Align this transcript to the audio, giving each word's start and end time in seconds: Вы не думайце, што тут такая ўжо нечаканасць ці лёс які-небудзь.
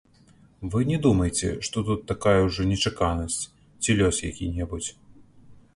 Вы 0.75 0.79
не 0.91 0.97
думайце, 1.05 1.49
што 1.67 1.77
тут 1.89 1.99
такая 2.13 2.35
ўжо 2.47 2.61
нечаканасць 2.73 3.39
ці 3.81 3.97
лёс 4.03 4.15
які-небудзь. 4.31 4.89